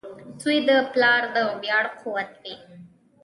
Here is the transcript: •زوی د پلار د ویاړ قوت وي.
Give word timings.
•زوی 0.41 0.57
د 0.67 0.69
پلار 0.91 1.21
د 1.35 1.37
ویاړ 1.61 1.85
قوت 1.99 2.29
وي. 2.41 2.55